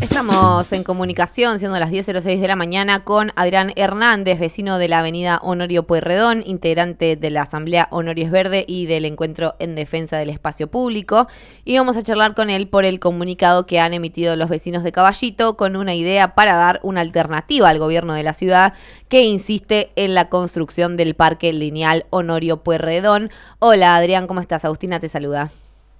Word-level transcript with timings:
Estamos 0.00 0.72
en 0.72 0.84
comunicación, 0.84 1.58
siendo 1.58 1.76
las 1.80 1.90
10.06 1.90 2.38
de 2.38 2.46
la 2.46 2.54
mañana, 2.54 3.02
con 3.02 3.32
Adrián 3.34 3.72
Hernández, 3.74 4.38
vecino 4.38 4.78
de 4.78 4.86
la 4.86 5.00
avenida 5.00 5.40
Honorio 5.42 5.88
Pueyrredón, 5.88 6.44
integrante 6.46 7.16
de 7.16 7.30
la 7.30 7.42
Asamblea 7.42 7.88
Honorio 7.90 8.30
Verde 8.30 8.64
y 8.68 8.86
del 8.86 9.04
Encuentro 9.06 9.56
en 9.58 9.74
Defensa 9.74 10.16
del 10.16 10.30
Espacio 10.30 10.68
Público. 10.68 11.26
Y 11.64 11.76
vamos 11.78 11.96
a 11.96 12.04
charlar 12.04 12.36
con 12.36 12.48
él 12.48 12.68
por 12.68 12.84
el 12.84 13.00
comunicado 13.00 13.66
que 13.66 13.80
han 13.80 13.92
emitido 13.92 14.36
los 14.36 14.48
vecinos 14.48 14.84
de 14.84 14.92
Caballito 14.92 15.56
con 15.56 15.74
una 15.74 15.96
idea 15.96 16.36
para 16.36 16.54
dar 16.54 16.78
una 16.84 17.00
alternativa 17.00 17.68
al 17.68 17.80
gobierno 17.80 18.14
de 18.14 18.22
la 18.22 18.34
ciudad 18.34 18.74
que 19.08 19.24
insiste 19.24 19.90
en 19.96 20.14
la 20.14 20.28
construcción 20.28 20.96
del 20.96 21.14
Parque 21.14 21.52
Lineal 21.52 22.06
Honorio 22.10 22.62
Pueyrredón. 22.62 23.30
Hola 23.58 23.96
Adrián, 23.96 24.28
¿cómo 24.28 24.40
estás? 24.40 24.64
Agustina 24.64 25.00
te 25.00 25.08
saluda. 25.08 25.50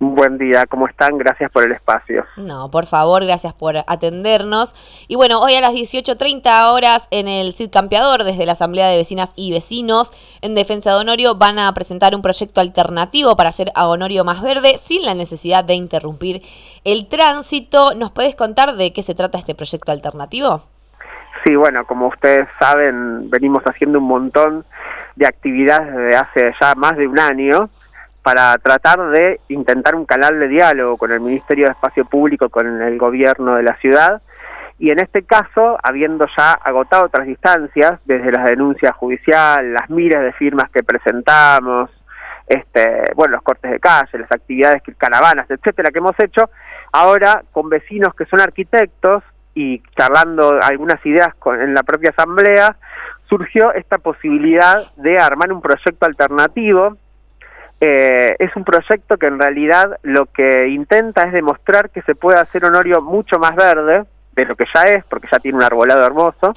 Buen 0.00 0.38
día, 0.38 0.64
¿cómo 0.66 0.86
están? 0.86 1.18
Gracias 1.18 1.50
por 1.50 1.64
el 1.64 1.72
espacio. 1.72 2.24
No, 2.36 2.70
por 2.70 2.86
favor, 2.86 3.24
gracias 3.24 3.52
por 3.52 3.78
atendernos. 3.78 4.72
Y 5.08 5.16
bueno, 5.16 5.40
hoy 5.40 5.56
a 5.56 5.60
las 5.60 5.72
18.30 5.72 6.72
horas 6.72 7.08
en 7.10 7.26
el 7.26 7.52
CID 7.52 7.70
Campeador, 7.72 8.22
desde 8.22 8.46
la 8.46 8.52
Asamblea 8.52 8.86
de 8.86 8.96
Vecinas 8.96 9.32
y 9.34 9.50
Vecinos 9.50 10.12
en 10.40 10.54
Defensa 10.54 10.90
de 10.90 10.98
Honorio, 10.98 11.34
van 11.34 11.58
a 11.58 11.74
presentar 11.74 12.14
un 12.14 12.22
proyecto 12.22 12.60
alternativo 12.60 13.36
para 13.36 13.48
hacer 13.48 13.72
a 13.74 13.88
Honorio 13.88 14.22
más 14.22 14.40
verde 14.40 14.78
sin 14.78 15.04
la 15.04 15.14
necesidad 15.14 15.64
de 15.64 15.74
interrumpir 15.74 16.42
el 16.84 17.08
tránsito. 17.08 17.94
¿Nos 17.96 18.12
puedes 18.12 18.36
contar 18.36 18.76
de 18.76 18.92
qué 18.92 19.02
se 19.02 19.16
trata 19.16 19.38
este 19.38 19.56
proyecto 19.56 19.90
alternativo? 19.90 20.62
Sí, 21.42 21.56
bueno, 21.56 21.84
como 21.86 22.06
ustedes 22.06 22.46
saben, 22.60 23.30
venimos 23.30 23.64
haciendo 23.64 23.98
un 23.98 24.06
montón 24.06 24.64
de 25.16 25.26
actividades 25.26 25.88
desde 25.96 26.16
hace 26.16 26.54
ya 26.60 26.76
más 26.76 26.96
de 26.96 27.08
un 27.08 27.18
año 27.18 27.68
para 28.28 28.58
tratar 28.58 29.08
de 29.08 29.40
intentar 29.48 29.94
un 29.94 30.04
canal 30.04 30.38
de 30.38 30.48
diálogo 30.48 30.98
con 30.98 31.12
el 31.12 31.20
Ministerio 31.20 31.64
de 31.64 31.70
Espacio 31.70 32.04
Público, 32.04 32.50
con 32.50 32.82
el 32.82 32.98
gobierno 32.98 33.54
de 33.54 33.62
la 33.62 33.74
ciudad, 33.76 34.20
y 34.78 34.90
en 34.90 34.98
este 34.98 35.22
caso, 35.22 35.78
habiendo 35.82 36.26
ya 36.36 36.52
agotado 36.52 37.06
otras 37.06 37.26
distancias, 37.26 37.98
desde 38.04 38.30
la 38.30 38.44
denuncia 38.44 38.92
judicial, 38.92 39.72
las 39.72 39.88
miles 39.88 40.20
de 40.20 40.34
firmas 40.34 40.68
que 40.68 40.82
presentamos, 40.82 41.88
este, 42.46 43.14
bueno, 43.16 43.36
los 43.36 43.42
cortes 43.42 43.70
de 43.70 43.80
calle, 43.80 44.18
las 44.18 44.30
actividades, 44.30 44.82
caravanas, 44.98 45.50
etcétera, 45.50 45.90
que 45.90 46.00
hemos 46.00 46.20
hecho, 46.20 46.50
ahora 46.92 47.44
con 47.50 47.70
vecinos 47.70 48.14
que 48.14 48.26
son 48.26 48.40
arquitectos 48.40 49.24
y 49.54 49.82
charlando 49.96 50.60
algunas 50.60 51.00
ideas 51.06 51.34
con, 51.38 51.62
en 51.62 51.72
la 51.72 51.82
propia 51.82 52.10
asamblea, 52.10 52.76
surgió 53.26 53.72
esta 53.72 53.96
posibilidad 53.96 54.92
de 54.96 55.18
armar 55.18 55.50
un 55.50 55.62
proyecto 55.62 56.04
alternativo 56.04 56.98
eh, 57.80 58.34
es 58.38 58.54
un 58.56 58.64
proyecto 58.64 59.16
que 59.18 59.26
en 59.26 59.38
realidad 59.38 59.98
lo 60.02 60.26
que 60.26 60.68
intenta 60.68 61.22
es 61.22 61.32
demostrar 61.32 61.90
que 61.90 62.02
se 62.02 62.14
puede 62.14 62.38
hacer 62.38 62.64
Honorio 62.64 63.00
mucho 63.02 63.38
más 63.38 63.54
verde 63.54 64.04
de 64.32 64.44
lo 64.44 64.56
que 64.56 64.64
ya 64.74 64.82
es, 64.82 65.04
porque 65.04 65.28
ya 65.30 65.38
tiene 65.38 65.58
un 65.58 65.64
arbolado 65.64 66.04
hermoso, 66.04 66.54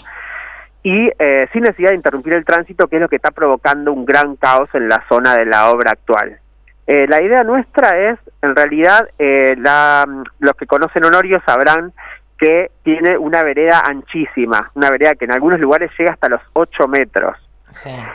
y 0.83 1.11
eh, 1.19 1.47
sin 1.53 1.63
necesidad 1.63 1.89
de 1.89 1.95
interrumpir 1.95 2.33
el 2.33 2.45
tránsito, 2.45 2.87
que 2.87 2.95
es 2.95 3.01
lo 3.01 3.09
que 3.09 3.17
está 3.17 3.31
provocando 3.31 3.93
un 3.93 4.05
gran 4.05 4.35
caos 4.35 4.69
en 4.73 4.89
la 4.89 5.03
zona 5.07 5.37
de 5.37 5.45
la 5.45 5.69
obra 5.69 5.91
actual. 5.91 6.39
Eh, 6.87 7.05
la 7.07 7.21
idea 7.21 7.43
nuestra 7.43 7.99
es, 7.99 8.19
en 8.41 8.55
realidad, 8.55 9.07
la, 9.17 10.05
los 10.39 10.53
que 10.55 10.65
conocen 10.65 11.05
Honorio 11.05 11.41
sabrán 11.45 11.93
que 12.39 12.71
tiene 12.83 13.19
una 13.19 13.43
vereda 13.43 13.83
anchísima, 13.85 14.71
una 14.73 14.89
vereda 14.89 15.13
que 15.13 15.25
en 15.25 15.31
algunos 15.31 15.59
lugares 15.59 15.91
llega 15.97 16.11
hasta 16.11 16.29
los 16.29 16.41
8 16.53 16.87
metros. 16.87 17.37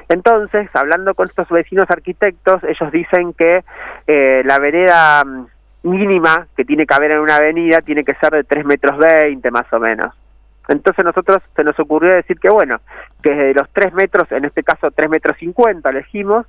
Entonces, 0.09 0.69
hablando 0.75 1.15
con 1.15 1.29
estos 1.29 1.49
vecinos 1.49 1.87
arquitectos, 1.89 2.63
ellos 2.65 2.93
dicen 2.93 3.33
que 3.33 3.65
eh, 4.07 4.43
la 4.45 4.59
vereda 4.59 5.25
mm, 5.25 5.47
mínima 5.83 6.47
que 6.57 6.65
tiene 6.65 6.87
que 6.87 6.95
haber 6.95 7.13
en 7.13 7.21
una 7.21 7.37
avenida 7.37 7.81
tiene 7.81 8.05
que 8.05 8.15
ser 8.15 8.33
de 8.33 8.45
3 8.45 8.65
metros 8.65 8.99
20 8.99 9.51
más 9.51 9.73
o 9.73 9.79
menos. 9.79 10.15
Entonces 10.69 11.05
nosotros 11.05 11.43
se 11.55 11.63
nos 11.63 11.79
ocurrió 11.79 12.13
decir 12.13 12.39
que 12.41 12.51
bueno, 12.51 12.81
que 13.23 13.35
de 13.35 13.55
los 13.55 13.69
3 13.71 13.93
metros, 13.95 14.31
en 14.33 14.45
este 14.45 14.63
caso 14.63 14.91
3 14.91 15.09
metros 15.09 15.37
50 15.39 15.89
elegimos, 15.89 16.47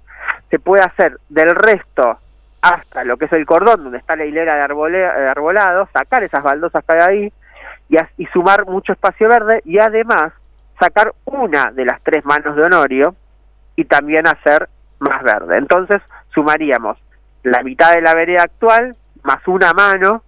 se 0.49 0.59
puede 0.59 0.83
hacer 0.83 1.19
del 1.29 1.55
resto 1.55 2.17
hasta 2.61 3.03
lo 3.03 3.17
que 3.17 3.25
es 3.25 3.33
el 3.33 3.45
cordón 3.45 3.83
donde 3.83 3.99
está 3.99 4.15
la 4.15 4.25
hilera 4.25 4.55
de, 4.55 4.61
arbolado, 5.29 5.87
sacar 5.93 6.23
esas 6.23 6.43
baldosas 6.43 6.83
que 6.83 6.93
hay 6.93 6.99
ahí 6.99 7.33
y 8.17 8.25
sumar 8.27 8.65
mucho 8.65 8.91
espacio 8.91 9.29
verde 9.29 9.61
y 9.63 9.77
además 9.79 10.33
sacar 10.79 11.13
una 11.25 11.71
de 11.71 11.85
las 11.85 12.01
tres 12.03 12.25
manos 12.25 12.55
de 12.55 12.63
Honorio 12.63 13.15
y 13.75 13.85
también 13.85 14.27
hacer 14.27 14.69
más 14.99 15.23
verde. 15.23 15.57
Entonces 15.57 16.01
sumaríamos 16.33 16.97
la 17.43 17.63
mitad 17.63 17.93
de 17.93 18.01
la 18.01 18.13
vereda 18.13 18.43
actual 18.43 18.95
más 19.23 19.45
una 19.47 19.73
mano, 19.73 20.23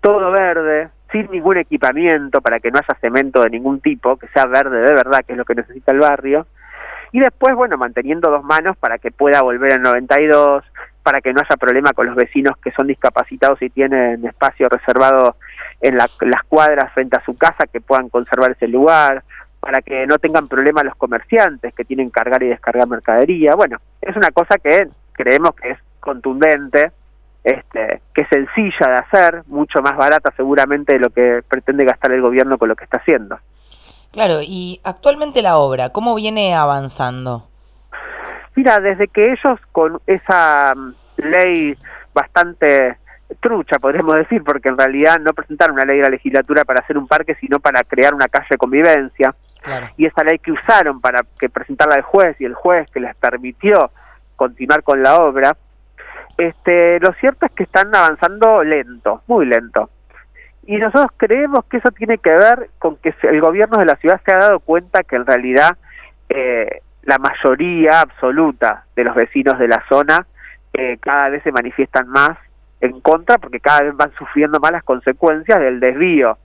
todo 0.00 0.30
verde, 0.30 0.88
sin 1.10 1.30
ningún 1.30 1.56
equipamiento 1.56 2.40
para 2.40 2.60
que 2.60 2.70
no 2.70 2.78
haya 2.78 2.98
cemento 3.00 3.42
de 3.42 3.50
ningún 3.50 3.80
tipo, 3.80 4.16
que 4.16 4.28
sea 4.28 4.46
verde 4.46 4.80
de 4.80 4.94
verdad, 4.94 5.24
que 5.26 5.32
es 5.32 5.38
lo 5.38 5.44
que 5.44 5.56
necesita 5.56 5.92
el 5.92 5.98
barrio. 5.98 6.46
Y 7.12 7.18
después, 7.18 7.56
bueno, 7.56 7.76
manteniendo 7.76 8.30
dos 8.30 8.44
manos 8.44 8.76
para 8.76 8.98
que 8.98 9.10
pueda 9.10 9.42
volver 9.42 9.72
al 9.72 9.82
92, 9.82 10.64
para 11.02 11.20
que 11.20 11.32
no 11.32 11.40
haya 11.40 11.56
problema 11.56 11.92
con 11.92 12.06
los 12.06 12.14
vecinos 12.14 12.56
que 12.58 12.70
son 12.70 12.86
discapacitados 12.86 13.60
y 13.62 13.70
tienen 13.70 14.24
espacio 14.24 14.68
reservado 14.68 15.36
en 15.80 15.96
las 15.96 16.42
cuadras 16.48 16.92
frente 16.92 17.16
a 17.16 17.24
su 17.24 17.36
casa, 17.36 17.66
que 17.66 17.80
puedan 17.80 18.08
conservar 18.10 18.52
ese 18.52 18.68
lugar, 18.68 19.24
para 19.60 19.82
que 19.82 20.06
no 20.06 20.18
tengan 20.18 20.48
problemas 20.48 20.84
los 20.84 20.96
comerciantes 20.96 21.74
que 21.74 21.84
tienen 21.84 22.08
que 22.08 22.12
cargar 22.12 22.42
y 22.42 22.48
descargar 22.48 22.88
mercadería. 22.88 23.54
Bueno, 23.54 23.78
es 24.00 24.16
una 24.16 24.30
cosa 24.30 24.56
que 24.58 24.88
creemos 25.12 25.54
que 25.54 25.72
es 25.72 25.78
contundente, 26.00 26.92
este, 27.44 28.00
que 28.14 28.22
es 28.22 28.28
sencilla 28.28 28.88
de 28.88 28.94
hacer, 28.96 29.42
mucho 29.46 29.82
más 29.82 29.96
barata 29.96 30.32
seguramente 30.36 30.94
de 30.94 30.98
lo 30.98 31.10
que 31.10 31.42
pretende 31.46 31.84
gastar 31.84 32.12
el 32.12 32.22
gobierno 32.22 32.58
con 32.58 32.68
lo 32.68 32.76
que 32.76 32.84
está 32.84 32.96
haciendo. 32.98 33.38
Claro, 34.12 34.40
y 34.42 34.80
actualmente 34.82 35.42
la 35.42 35.58
obra, 35.58 35.90
¿cómo 35.90 36.14
viene 36.14 36.54
avanzando? 36.54 37.46
Mira, 38.56 38.80
desde 38.80 39.08
que 39.08 39.32
ellos 39.32 39.60
con 39.70 40.00
esa 40.06 40.72
mm, 40.74 40.94
ley 41.16 41.78
bastante 42.12 42.98
trucha, 43.40 43.78
podríamos 43.78 44.16
decir, 44.16 44.42
porque 44.42 44.68
en 44.68 44.78
realidad 44.78 45.18
no 45.20 45.32
presentaron 45.32 45.74
una 45.74 45.84
ley 45.84 45.98
de 45.98 46.02
la 46.02 46.10
legislatura 46.10 46.64
para 46.64 46.80
hacer 46.80 46.98
un 46.98 47.06
parque, 47.06 47.36
sino 47.40 47.60
para 47.60 47.84
crear 47.84 48.14
una 48.14 48.26
calle 48.26 48.48
de 48.50 48.58
convivencia 48.58 49.34
y 49.96 50.06
esa 50.06 50.24
ley 50.24 50.38
que 50.38 50.52
usaron 50.52 51.00
para 51.00 51.20
que 51.38 51.48
presentarla 51.48 51.96
al 51.96 52.02
juez 52.02 52.36
y 52.40 52.44
el 52.44 52.54
juez 52.54 52.88
que 52.90 53.00
les 53.00 53.14
permitió 53.16 53.90
continuar 54.36 54.82
con 54.82 55.02
la 55.02 55.20
obra, 55.20 55.56
este, 56.38 56.98
lo 57.00 57.12
cierto 57.14 57.46
es 57.46 57.52
que 57.52 57.64
están 57.64 57.94
avanzando 57.94 58.64
lento, 58.64 59.22
muy 59.26 59.46
lento. 59.46 59.90
Y 60.66 60.76
nosotros 60.76 61.10
creemos 61.16 61.64
que 61.66 61.78
eso 61.78 61.90
tiene 61.90 62.18
que 62.18 62.30
ver 62.30 62.70
con 62.78 62.96
que 62.96 63.14
el 63.22 63.40
gobierno 63.40 63.78
de 63.78 63.86
la 63.86 63.96
ciudad 63.96 64.20
se 64.24 64.32
ha 64.32 64.38
dado 64.38 64.60
cuenta 64.60 65.02
que 65.02 65.16
en 65.16 65.26
realidad 65.26 65.76
eh, 66.28 66.80
la 67.02 67.18
mayoría 67.18 68.00
absoluta 68.00 68.84
de 68.94 69.04
los 69.04 69.14
vecinos 69.14 69.58
de 69.58 69.68
la 69.68 69.84
zona 69.88 70.26
eh, 70.72 70.98
cada 71.00 71.28
vez 71.28 71.42
se 71.42 71.52
manifiestan 71.52 72.08
más 72.08 72.38
en 72.80 73.00
contra 73.00 73.38
porque 73.38 73.60
cada 73.60 73.82
vez 73.82 73.96
van 73.96 74.12
sufriendo 74.16 74.60
más 74.60 74.72
las 74.72 74.84
consecuencias 74.84 75.60
del 75.60 75.80
desvío 75.80 76.38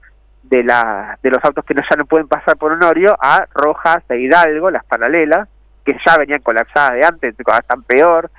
de, 0.48 0.62
la, 0.62 1.18
de 1.22 1.30
los 1.30 1.44
autos 1.44 1.64
que 1.64 1.74
no, 1.74 1.82
ya 1.88 1.96
no 1.96 2.04
pueden 2.04 2.28
pasar 2.28 2.56
por 2.56 2.72
Honorio 2.72 3.16
a 3.20 3.46
Rojas 3.54 4.02
e 4.08 4.18
Hidalgo, 4.18 4.70
las 4.70 4.84
paralelas, 4.84 5.48
que 5.84 5.96
ya 6.04 6.16
venían 6.16 6.40
colapsadas 6.40 6.92
de 6.92 7.04
antes, 7.04 7.34
están 7.38 7.82
peor, 7.82 8.30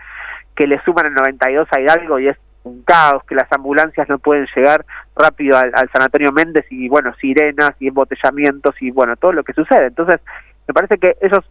que 0.55 0.67
le 0.67 0.81
suman 0.83 1.07
el 1.07 1.13
92 1.13 1.67
a 1.71 1.79
Hidalgo 1.79 2.19
y 2.19 2.29
es 2.29 2.37
un 2.63 2.83
caos, 2.83 3.23
que 3.23 3.35
las 3.35 3.51
ambulancias 3.51 4.09
no 4.09 4.19
pueden 4.19 4.47
llegar 4.55 4.85
rápido 5.15 5.57
al, 5.57 5.89
Sanatorio 5.91 6.31
Méndez 6.31 6.65
y 6.69 6.89
bueno, 6.89 7.13
sirenas 7.15 7.71
y 7.79 7.87
embotellamientos 7.87 8.75
y 8.81 8.91
bueno, 8.91 9.15
todo 9.15 9.31
lo 9.31 9.43
que 9.43 9.53
sucede. 9.53 9.87
Entonces, 9.87 10.19
me 10.67 10.73
parece 10.73 10.97
que 10.97 11.15
ellos 11.21 11.45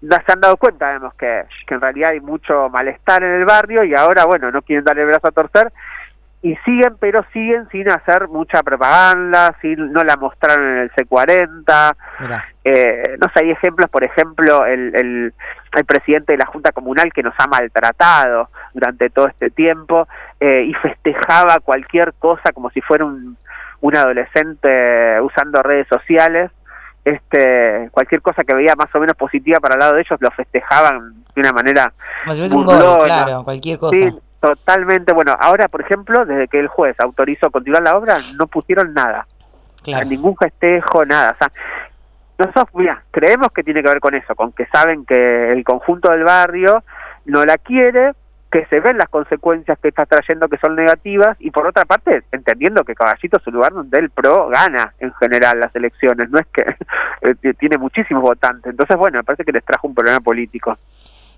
se 0.00 0.32
han 0.32 0.40
dado 0.40 0.56
cuenta, 0.56 0.92
vemos 0.92 1.14
que, 1.14 1.44
que 1.66 1.74
en 1.74 1.80
realidad 1.80 2.10
hay 2.10 2.20
mucho 2.20 2.68
malestar 2.68 3.24
en 3.24 3.32
el 3.32 3.44
barrio 3.44 3.84
y 3.84 3.94
ahora, 3.94 4.24
bueno, 4.24 4.50
no 4.50 4.62
quieren 4.62 4.84
dar 4.84 4.98
el 4.98 5.06
brazo 5.06 5.28
a 5.28 5.32
torcer 5.32 5.72
y 6.44 6.56
siguen, 6.56 6.98
pero 7.00 7.24
siguen 7.32 7.66
sin 7.70 7.88
hacer 7.88 8.28
mucha 8.28 8.62
propaganda, 8.62 9.56
sin, 9.62 9.94
no 9.94 10.04
la 10.04 10.14
mostraron 10.16 10.72
en 10.72 10.78
el 10.80 10.92
C40. 10.92 11.96
Eh, 12.64 13.16
no 13.18 13.28
sé, 13.32 13.44
hay 13.44 13.50
ejemplos, 13.50 13.88
por 13.88 14.04
ejemplo, 14.04 14.66
el, 14.66 14.94
el, 14.94 15.34
el, 15.72 15.84
presidente 15.86 16.32
de 16.32 16.38
la 16.38 16.44
Junta 16.44 16.72
Comunal 16.72 17.14
que 17.14 17.22
nos 17.22 17.32
ha 17.38 17.46
maltratado 17.46 18.50
durante 18.74 19.08
todo 19.08 19.26
este 19.28 19.48
tiempo 19.48 20.06
eh, 20.38 20.66
y 20.68 20.74
festejaba 20.74 21.60
cualquier 21.60 22.12
cosa 22.12 22.52
como 22.52 22.68
si 22.68 22.82
fuera 22.82 23.06
un, 23.06 23.38
un 23.80 23.96
adolescente 23.96 25.18
usando 25.22 25.62
redes 25.62 25.88
sociales. 25.88 26.50
Este, 27.06 27.88
cualquier 27.90 28.20
cosa 28.20 28.44
que 28.44 28.52
veía 28.52 28.74
más 28.76 28.94
o 28.94 29.00
menos 29.00 29.16
positiva 29.16 29.60
para 29.60 29.76
el 29.76 29.80
lado 29.80 29.94
de 29.94 30.02
ellos 30.02 30.18
lo 30.20 30.30
festejaban 30.30 31.24
de 31.34 31.40
una 31.40 31.52
manera 31.52 31.92
como 32.24 32.34
si 32.34 32.40
fuese 32.40 32.54
un 32.54 32.64
gol, 32.64 33.04
claro, 33.04 33.44
cualquier 33.44 33.78
cosa. 33.78 33.96
Totalmente, 34.44 35.14
bueno, 35.14 35.34
ahora 35.40 35.68
por 35.68 35.80
ejemplo, 35.80 36.26
desde 36.26 36.48
que 36.48 36.60
el 36.60 36.68
juez 36.68 36.94
autorizó 37.00 37.50
continuar 37.50 37.82
la 37.82 37.96
obra, 37.96 38.18
no 38.34 38.46
pusieron 38.46 38.92
nada, 38.92 39.26
ningún 40.04 40.36
festejo, 40.36 41.06
nada. 41.06 41.30
O 41.30 41.36
sea, 41.38 41.50
nosotros, 42.36 42.68
mira, 42.74 43.02
creemos 43.10 43.48
que 43.52 43.62
tiene 43.62 43.82
que 43.82 43.88
ver 43.88 44.00
con 44.00 44.14
eso, 44.14 44.34
con 44.34 44.52
que 44.52 44.66
saben 44.66 45.06
que 45.06 45.50
el 45.50 45.64
conjunto 45.64 46.10
del 46.10 46.24
barrio 46.24 46.84
no 47.24 47.46
la 47.46 47.56
quiere, 47.56 48.12
que 48.52 48.66
se 48.66 48.80
ven 48.80 48.98
las 48.98 49.08
consecuencias 49.08 49.78
que 49.78 49.88
está 49.88 50.04
trayendo 50.04 50.46
que 50.48 50.58
son 50.58 50.76
negativas 50.76 51.38
y 51.40 51.50
por 51.50 51.66
otra 51.66 51.86
parte 51.86 52.24
entendiendo 52.30 52.84
que 52.84 52.94
Caballito 52.94 53.38
es 53.38 53.46
un 53.46 53.54
lugar 53.54 53.72
donde 53.72 53.98
el 53.98 54.10
PRO 54.10 54.48
gana 54.48 54.92
en 54.98 55.14
general 55.14 55.58
las 55.58 55.74
elecciones, 55.74 56.28
no 56.28 56.38
es 56.38 56.46
que 56.48 56.76
eh, 57.22 57.54
tiene 57.54 57.78
muchísimos 57.78 58.22
votantes. 58.22 58.72
Entonces, 58.72 58.94
bueno, 58.98 59.16
me 59.16 59.24
parece 59.24 59.42
que 59.42 59.52
les 59.52 59.64
trajo 59.64 59.88
un 59.88 59.94
problema 59.94 60.20
político. 60.20 60.76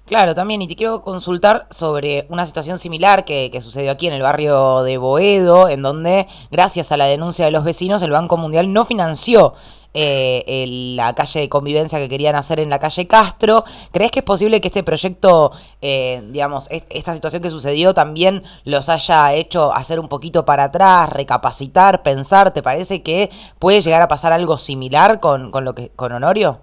Claro, 0.06 0.36
también, 0.36 0.62
y 0.62 0.68
te 0.68 0.76
quiero 0.76 1.02
consultar 1.02 1.66
sobre 1.72 2.26
una 2.28 2.46
situación 2.46 2.78
similar 2.78 3.24
que, 3.24 3.50
sucedió 3.60 3.90
aquí 3.90 4.06
en 4.06 4.12
el 4.12 4.22
barrio 4.22 4.84
de 4.84 4.98
Boedo, 4.98 5.68
en 5.68 5.82
donde, 5.82 6.28
gracias 6.52 6.92
a 6.92 6.96
la 6.96 7.06
denuncia 7.06 7.44
de 7.44 7.50
los 7.50 7.64
vecinos, 7.64 8.02
el 8.02 8.12
Banco 8.12 8.36
Mundial 8.36 8.72
no 8.72 8.84
financió 8.84 9.54
eh, 9.94 10.64
la 10.94 11.12
calle 11.16 11.40
de 11.40 11.48
convivencia 11.48 11.98
que 11.98 12.08
querían 12.08 12.36
hacer 12.36 12.60
en 12.60 12.70
la 12.70 12.78
calle 12.78 13.08
Castro. 13.08 13.64
¿Crees 13.90 14.12
que 14.12 14.20
es 14.20 14.24
posible 14.24 14.60
que 14.60 14.68
este 14.68 14.84
proyecto, 14.84 15.50
eh, 15.82 16.22
digamos, 16.30 16.68
esta 16.70 17.12
situación 17.12 17.42
que 17.42 17.50
sucedió 17.50 17.92
también 17.92 18.44
los 18.62 18.88
haya 18.88 19.34
hecho 19.34 19.74
hacer 19.74 19.98
un 19.98 20.08
poquito 20.08 20.44
para 20.44 20.64
atrás, 20.64 21.10
recapacitar, 21.10 22.04
pensar? 22.04 22.54
¿Te 22.54 22.62
parece 22.62 23.02
que 23.02 23.30
puede 23.58 23.80
llegar 23.80 24.02
a 24.02 24.08
pasar 24.08 24.32
algo 24.32 24.56
similar 24.58 25.18
con, 25.18 25.50
con 25.50 25.64
lo 25.64 25.74
que 25.74 25.90
con 25.96 26.12
Honorio? 26.12 26.60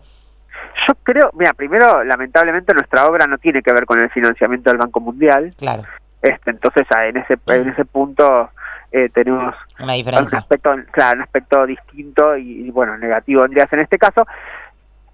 Yo 0.88 0.96
creo, 1.04 1.32
mira, 1.34 1.54
primero, 1.54 2.04
lamentablemente 2.04 2.74
nuestra 2.74 3.08
obra 3.08 3.26
no 3.28 3.38
tiene 3.38 3.62
que 3.62 3.72
ver 3.72 3.86
con 3.86 4.00
el 4.00 4.10
financiamiento 4.10 4.70
del 4.70 4.80
Banco 4.80 5.00
Mundial. 5.00 5.54
Claro. 5.58 5.84
Este, 6.22 6.52
entonces, 6.52 6.86
ah, 6.90 7.06
en 7.06 7.18
ese, 7.18 7.38
en 7.48 7.70
ese 7.70 7.86
punto 7.86 8.50
eh, 8.92 9.10
tenemos 9.14 9.56
Una 9.80 9.94
diferencia. 9.94 10.38
un 10.38 10.42
aspecto, 10.42 10.76
claro, 10.92 11.18
un 11.18 11.24
aspecto 11.24 11.66
distinto 11.66 12.38
y, 12.38 12.70
bueno, 12.72 12.98
negativo 12.98 13.44
Andreas 13.44 13.72
en 13.74 13.80
este 13.80 13.98
caso. 13.98 14.26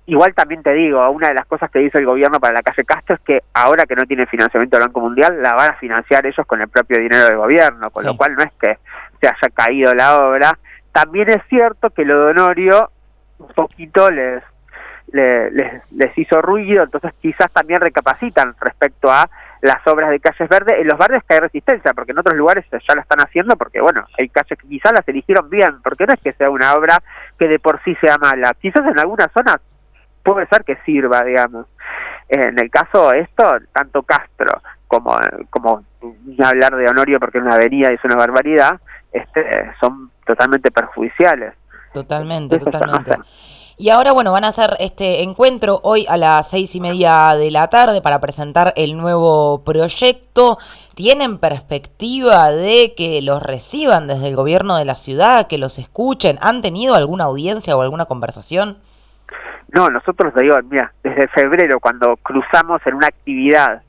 Igual 0.06 0.34
también 0.34 0.64
te 0.64 0.74
digo, 0.74 1.08
una 1.12 1.30
de 1.30 1.36
las 1.36 1.46
cosas 1.46 1.70
que 1.70 1.80
dice 1.80 2.00
el 2.00 2.06
gobierno 2.06 2.40
para 2.40 2.56
la 2.56 2.62
calle 2.64 2.84
Castro 2.84 3.16
es 3.16 3.22
que 3.22 3.44
ahora 3.54 3.86
que 3.86 3.96
no 3.96 4.06
tiene 4.06 4.26
financiamiento 4.26 4.76
del 4.76 4.88
Banco 4.88 5.02
Mundial, 5.02 5.42
la 5.42 5.54
van 5.54 5.72
a 5.72 5.76
financiar 5.76 6.26
ellos 6.26 6.46
con 6.48 6.62
el 6.62 6.68
propio 6.68 7.00
dinero 7.00 7.26
del 7.26 7.38
gobierno, 7.38 7.92
con 7.92 8.04
lo 8.06 8.18
cual 8.18 8.36
no 8.36 8.44
es 8.44 8.52
que 8.60 8.80
se 9.22 9.28
haya 9.28 9.50
caído 9.54 9.94
la 9.94 10.20
obra. 10.20 10.58
También 10.92 11.30
es 11.30 11.42
cierto 11.48 11.92
que 11.92 12.06
lo 12.06 12.26
de 12.26 12.32
Honorio 12.32 12.90
un 13.38 13.48
poquito 13.50 14.10
les 14.10 14.44
les, 15.12 15.82
les 15.92 16.18
hizo 16.18 16.42
ruido, 16.42 16.84
entonces 16.84 17.14
quizás 17.22 17.52
también 17.52 17.82
recapacitan 17.82 18.56
respecto 18.60 19.12
a 19.12 19.30
las 19.62 19.86
obras 19.88 20.10
de 20.10 20.20
calles 20.20 20.50
verdes. 20.50 20.80
En 20.80 20.88
los 20.88 20.98
barrios 20.98 21.24
que 21.24 21.36
hay 21.36 21.40
resistencia, 21.42 21.94
porque 21.94 22.12
en 22.12 22.20
otros 22.20 22.36
lugares 22.36 22.66
ya 22.72 22.96
lo 22.96 23.02
están 23.02 23.20
haciendo, 23.20 23.56
porque 23.58 23.82
bueno, 23.82 24.06
hay 24.18 24.30
calles 24.30 24.58
que 24.58 24.68
quizás 24.68 24.94
las 24.94 25.08
eligieron 25.08 25.50
bien, 25.50 25.82
porque 25.84 26.06
no 26.06 26.14
es 26.14 26.20
que 26.20 26.34
sea 26.34 26.50
una 26.50 26.76
obra 26.76 27.00
que 27.38 27.48
de 27.48 27.60
por 27.60 27.82
sí 27.84 27.96
sea 28.02 28.18
mala. 28.18 28.54
Quizás 28.60 28.86
en 28.86 29.00
algunas 29.00 29.32
zonas 29.32 29.58
puede 30.24 30.48
ser 30.48 30.64
que 30.64 30.78
sirva, 30.86 31.24
digamos. 31.24 31.66
En 32.28 32.60
el 32.60 32.70
caso 32.70 33.10
de 33.10 33.22
esto, 33.22 33.58
tanto 33.74 34.04
Castro 34.04 34.62
como, 34.88 35.18
como 35.50 35.84
ni 36.26 36.38
hablar 36.44 36.76
de 36.76 36.88
Honorio 36.88 37.20
porque 37.20 37.40
es 37.40 37.44
una 37.44 37.56
avenida 37.56 37.92
y 37.92 37.96
es 37.96 38.04
una 38.04 38.16
barbaridad, 38.16 38.80
este, 39.12 39.72
son 39.80 40.12
totalmente 40.26 40.72
perjudiciales. 40.72 41.54
Totalmente, 41.94 42.60
totalmente. 42.60 43.18
Y 43.82 43.92
ahora, 43.92 44.12
bueno, 44.12 44.34
van 44.34 44.44
a 44.44 44.50
hacer 44.50 44.76
este 44.82 45.24
encuentro 45.24 45.80
hoy 45.84 46.06
a 46.10 46.18
las 46.18 46.50
seis 46.50 46.76
y 46.76 46.82
media 46.82 47.34
de 47.38 47.50
la 47.50 47.70
tarde 47.70 48.02
para 48.02 48.20
presentar 48.20 48.74
el 48.76 48.98
nuevo 48.98 49.64
proyecto. 49.64 50.58
¿Tienen 50.96 51.38
perspectiva 51.38 52.52
de 52.52 52.94
que 52.98 53.22
los 53.22 53.42
reciban 53.42 54.08
desde 54.08 54.28
el 54.28 54.36
gobierno 54.36 54.76
de 54.76 54.84
la 54.84 54.98
ciudad, 54.98 55.48
que 55.48 55.58
los 55.58 55.80
escuchen? 55.80 56.38
¿Han 56.42 56.62
tenido 56.62 56.94
alguna 56.96 57.24
audiencia 57.24 57.78
o 57.78 57.82
alguna 57.82 58.04
conversación? 58.04 58.80
No, 59.70 59.90
nosotros, 59.90 60.34
digo, 60.36 60.58
mira, 60.70 60.92
desde 61.02 61.30
febrero, 61.30 61.80
cuando 61.80 62.18
cruzamos 62.18 62.82
en 62.86 62.96
una 62.96 63.08
actividad 63.08 63.82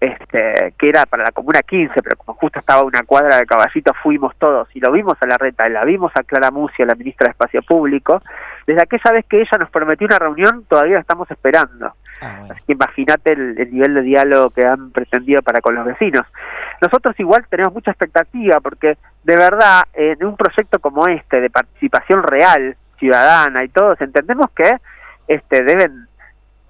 este, 0.00 0.72
que 0.78 0.88
era 0.88 1.04
para 1.04 1.24
la 1.24 1.30
Comuna 1.30 1.60
15, 1.60 2.02
pero 2.02 2.16
como 2.16 2.38
justo 2.38 2.58
estaba 2.58 2.82
una 2.82 3.02
cuadra 3.02 3.36
de 3.36 3.46
caballitos, 3.46 3.94
fuimos 4.02 4.34
todos 4.36 4.68
y 4.74 4.80
lo 4.80 4.90
vimos 4.90 5.18
a 5.20 5.26
la 5.26 5.36
reta, 5.36 5.68
y 5.68 5.72
la 5.72 5.84
vimos 5.84 6.10
a 6.14 6.22
Clara 6.22 6.50
Mucia, 6.50 6.86
la 6.86 6.94
ministra 6.94 7.26
de 7.26 7.32
Espacio 7.32 7.62
Público, 7.62 8.22
desde 8.66 8.80
aquella 8.80 9.12
vez 9.12 9.26
que 9.26 9.40
ella 9.42 9.58
nos 9.58 9.70
prometió 9.70 10.06
una 10.06 10.18
reunión, 10.18 10.64
todavía 10.64 10.94
la 10.94 11.00
estamos 11.00 11.30
esperando. 11.30 11.92
Ah, 12.22 12.44
Así 12.50 12.62
que 12.66 12.72
imagínate 12.72 13.32
el, 13.32 13.70
nivel 13.70 13.94
de 13.94 14.02
diálogo 14.02 14.50
que 14.50 14.66
han 14.66 14.90
pretendido 14.90 15.42
para 15.42 15.60
con 15.60 15.74
los 15.74 15.84
vecinos. 15.84 16.26
Nosotros 16.80 17.14
igual 17.18 17.46
tenemos 17.48 17.72
mucha 17.72 17.90
expectativa 17.90 18.60
porque 18.60 18.96
de 19.24 19.36
verdad 19.36 19.82
en 19.92 20.24
un 20.24 20.36
proyecto 20.36 20.78
como 20.78 21.08
este 21.08 21.40
de 21.40 21.50
participación 21.50 22.22
real, 22.22 22.76
ciudadana 22.98 23.64
y 23.64 23.68
todos, 23.68 24.00
entendemos 24.00 24.50
que 24.50 24.76
este 25.28 25.62
deben 25.62 26.06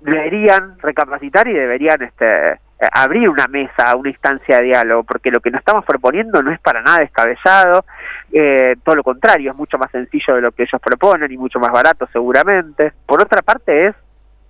deberían 0.00 0.78
recapacitar 0.80 1.46
y 1.48 1.52
deberían 1.52 2.02
este 2.02 2.58
abrir 2.92 3.28
una 3.28 3.46
mesa, 3.46 3.94
una 3.94 4.08
instancia 4.08 4.56
de 4.56 4.64
diálogo, 4.64 5.04
porque 5.04 5.30
lo 5.30 5.40
que 5.40 5.50
nos 5.50 5.60
estamos 5.60 5.84
proponiendo 5.84 6.42
no 6.42 6.50
es 6.50 6.58
para 6.60 6.80
nada 6.80 7.00
descabellado, 7.00 7.84
eh, 8.32 8.76
todo 8.82 8.94
lo 8.94 9.02
contrario, 9.02 9.50
es 9.50 9.56
mucho 9.56 9.78
más 9.78 9.90
sencillo 9.90 10.34
de 10.34 10.40
lo 10.40 10.52
que 10.52 10.62
ellos 10.62 10.80
proponen 10.80 11.30
y 11.30 11.36
mucho 11.36 11.60
más 11.60 11.70
barato 11.70 12.08
seguramente. 12.12 12.92
Por 13.06 13.20
otra 13.20 13.42
parte 13.42 13.86
es, 13.86 13.94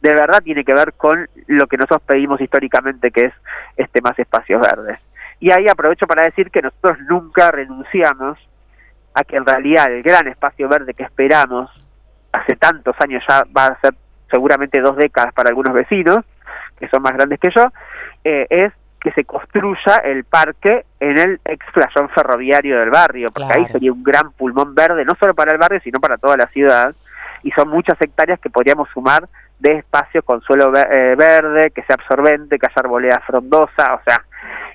de 0.00 0.14
verdad 0.14 0.42
tiene 0.42 0.64
que 0.64 0.74
ver 0.74 0.92
con 0.94 1.28
lo 1.46 1.66
que 1.66 1.76
nosotros 1.76 2.02
pedimos 2.06 2.40
históricamente, 2.40 3.10
que 3.10 3.26
es 3.26 3.34
este 3.76 4.00
más 4.00 4.18
espacios 4.18 4.60
verdes. 4.60 4.98
Y 5.40 5.50
ahí 5.50 5.68
aprovecho 5.68 6.06
para 6.06 6.22
decir 6.22 6.50
que 6.50 6.62
nosotros 6.62 6.98
nunca 7.08 7.50
renunciamos 7.50 8.38
a 9.14 9.24
que 9.24 9.36
en 9.36 9.46
realidad 9.46 9.92
el 9.92 10.02
gran 10.02 10.28
espacio 10.28 10.68
verde 10.68 10.94
que 10.94 11.02
esperamos, 11.02 11.70
hace 12.32 12.54
tantos 12.56 12.94
años 13.00 13.24
ya 13.28 13.44
va 13.56 13.66
a 13.66 13.80
ser 13.80 13.94
seguramente 14.30 14.80
dos 14.80 14.96
décadas 14.96 15.32
para 15.34 15.48
algunos 15.48 15.74
vecinos, 15.74 16.24
que 16.80 16.88
son 16.88 17.02
más 17.02 17.12
grandes 17.12 17.38
que 17.38 17.50
yo, 17.54 17.70
eh, 18.24 18.46
es 18.50 18.72
que 19.00 19.12
se 19.12 19.24
construya 19.24 19.96
el 20.04 20.24
parque 20.24 20.84
en 20.98 21.18
el 21.18 21.40
explayón 21.44 22.08
ferroviario 22.10 22.80
del 22.80 22.90
barrio, 22.90 23.30
porque 23.30 23.52
ahí 23.52 23.66
sería 23.66 23.92
un 23.92 24.02
gran 24.02 24.32
pulmón 24.32 24.74
verde, 24.74 25.04
no 25.04 25.14
solo 25.18 25.34
para 25.34 25.52
el 25.52 25.58
barrio, 25.58 25.80
sino 25.82 26.00
para 26.00 26.18
toda 26.18 26.36
la 26.36 26.46
ciudad, 26.48 26.94
y 27.42 27.50
son 27.52 27.68
muchas 27.68 28.00
hectáreas 28.00 28.38
que 28.40 28.50
podríamos 28.50 28.88
sumar 28.90 29.28
de 29.58 29.78
espacio 29.78 30.22
con 30.22 30.40
suelo 30.42 30.72
eh, 30.76 31.14
verde, 31.16 31.70
que 31.70 31.82
sea 31.84 31.96
absorbente, 31.96 32.58
que 32.58 32.66
haya 32.66 32.74
arboleda 32.76 33.22
frondosa, 33.26 33.94
o 33.94 34.00
sea, 34.04 34.24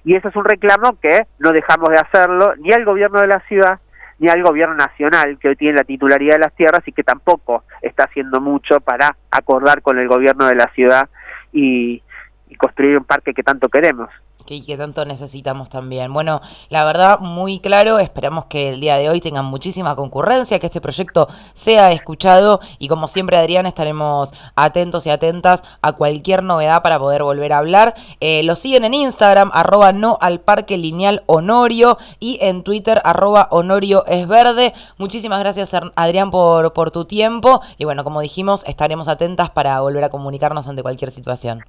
y 0.04 0.16
eso 0.16 0.30
es 0.30 0.36
un 0.36 0.46
reclamo 0.46 1.00
que 1.00 1.26
no 1.40 1.52
dejamos 1.52 1.90
de 1.90 1.98
hacerlo 1.98 2.56
ni 2.58 2.72
al 2.72 2.86
gobierno 2.86 3.22
de 3.22 3.28
la 3.28 3.40
ciudad, 3.42 3.80
ni 4.20 4.30
al 4.30 4.44
gobierno 4.44 4.76
nacional, 4.76 5.38
que 5.40 5.50
hoy 5.50 5.56
tiene 5.56 5.78
la 5.78 5.84
titularidad 5.84 6.36
de 6.36 6.40
las 6.40 6.56
tierras 6.56 6.88
y 6.88 6.92
que 6.92 7.04
tampoco 7.04 7.64
está 7.82 8.06
haciendo 8.06 8.40
mucho 8.40 8.80
para 8.80 9.16
acordar 9.32 9.82
con 9.82 10.00
el 10.00 10.08
gobierno 10.08 10.48
de 10.48 10.56
la 10.56 10.68
ciudad 10.70 11.10
y, 11.56 12.02
construir 12.58 12.98
un 12.98 13.04
parque 13.04 13.34
que 13.34 13.44
tanto 13.44 13.68
queremos 13.68 14.10
que, 14.46 14.62
que 14.62 14.78
tanto 14.78 15.06
necesitamos 15.06 15.70
también. 15.70 16.14
Bueno, 16.14 16.42
la 16.70 16.86
verdad, 16.86 17.20
muy 17.20 17.60
claro, 17.60 18.00
esperamos 18.00 18.46
que 18.46 18.70
el 18.70 18.80
día 18.80 18.98
de 18.98 19.10
hoy 19.10 19.22
tengan 19.22 19.46
muchísima 19.46 19.96
concurrencia, 19.96 20.60
que 20.60 20.68
este 20.68 20.82
proyecto 20.82 21.28
sea 21.54 21.92
escuchado 21.92 22.60
y 22.80 22.88
como 22.88 23.08
siempre, 23.08 23.38
Adrián, 23.38 23.66
estaremos 23.66 24.32
atentos 24.56 25.06
y 25.06 25.10
atentas 25.10 25.64
a 25.82 25.94
cualquier 25.94 26.44
novedad 26.44 26.82
para 26.82 27.00
poder 27.00 27.24
volver 27.24 27.54
a 27.54 27.60
hablar. 27.60 27.96
Eh, 28.20 28.44
lo 28.44 28.56
siguen 28.56 28.86
en 28.86 28.94
Instagram, 28.94 29.52
arroba 29.54 29.92
no 29.92 30.18
al 30.22 30.40
parque 30.40 30.78
lineal 30.78 31.24
Honorio 31.26 31.98
y 32.20 32.38
en 32.42 32.64
Twitter, 32.64 33.02
arroba 33.04 33.48
Honorio 33.52 34.06
es 34.06 34.28
verde. 34.28 34.74
Muchísimas 34.98 35.40
gracias, 35.40 35.72
Adrián, 35.96 36.32
por, 36.32 36.74
por 36.74 36.92
tu 36.92 37.06
tiempo 37.06 37.62
y 37.78 37.86
bueno, 37.86 38.04
como 38.04 38.22
dijimos, 38.22 38.64
estaremos 38.66 39.08
atentas 39.08 39.50
para 39.50 39.80
volver 39.82 40.04
a 40.04 40.10
comunicarnos 40.10 40.68
ante 40.68 40.84
cualquier 40.84 41.12
situación. 41.12 41.64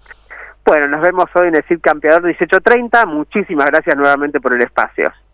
Bueno, 0.67 0.89
nos 0.89 1.01
vemos 1.01 1.27
hoy 1.35 1.47
en 1.47 1.55
el 1.55 1.63
CID 1.63 1.79
Campeador 1.81 2.25
1830. 2.25 3.07
Muchísimas 3.07 3.67
gracias 3.67 3.97
nuevamente 3.97 4.41
por 4.41 4.53
el 4.53 4.63
espacio. 4.63 5.13